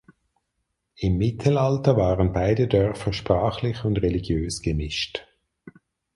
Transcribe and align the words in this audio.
Im 0.95 1.17
Mittelalter 1.19 1.95
waren 1.95 2.33
beide 2.33 2.67
Dörfer 2.67 3.13
sprachlich 3.13 3.83
und 3.85 4.01
religiös 4.01 4.63
gemischt. 4.63 5.27